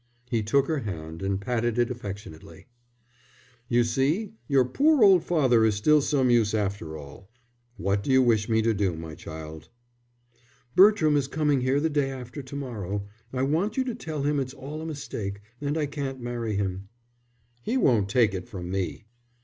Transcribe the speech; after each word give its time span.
He 0.31 0.41
took 0.41 0.65
her 0.65 0.79
hand 0.79 1.21
and 1.21 1.39
patted 1.39 1.77
it 1.77 1.91
affectionately. 1.91 2.65
"You 3.69 3.83
see, 3.83 4.31
your 4.47 4.65
poor 4.65 5.03
old 5.03 5.23
father 5.23 5.63
is 5.63 5.75
still 5.75 6.01
some 6.01 6.31
use 6.31 6.55
after 6.55 6.97
all. 6.97 7.29
What 7.77 8.01
do 8.01 8.11
you 8.11 8.23
wish 8.23 8.49
me 8.49 8.63
to 8.63 8.73
do, 8.73 8.95
my 8.95 9.13
child?" 9.13 9.69
"Bertram 10.75 11.15
is 11.15 11.27
coming 11.27 11.61
here 11.61 11.79
the 11.79 11.87
day 11.87 12.09
after 12.09 12.41
to 12.41 12.55
morrow. 12.55 13.05
I 13.31 13.43
want 13.43 13.77
you 13.77 13.83
to 13.83 13.93
tell 13.93 14.23
him 14.23 14.39
it's 14.39 14.55
all 14.55 14.81
a 14.81 14.87
mistake 14.87 15.39
and 15.61 15.77
I 15.77 15.85
can't 15.85 16.19
marry 16.19 16.55
him." 16.55 16.89
"He 17.61 17.77
won't 17.77 18.09
take 18.09 18.33
it 18.33 18.49
from 18.49 18.71
me." 18.71 19.05